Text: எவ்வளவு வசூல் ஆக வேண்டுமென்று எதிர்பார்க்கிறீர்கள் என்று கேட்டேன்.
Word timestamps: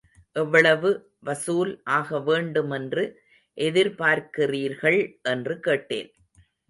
எவ்வளவு 0.35 0.89
வசூல் 1.19 1.81
ஆக 1.89 2.19
வேண்டுமென்று 2.19 3.03
எதிர்பார்க்கிறீர்கள் 3.57 4.99
என்று 5.23 5.59
கேட்டேன். 5.59 6.11